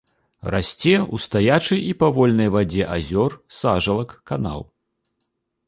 Расце 0.53 0.93
ў 1.13 1.15
стаячай 1.25 1.83
і 1.91 1.91
павольнай 2.01 2.49
вадзе 2.57 2.89
азёр, 2.95 3.37
сажалак, 3.61 4.19
канаў. 4.33 4.59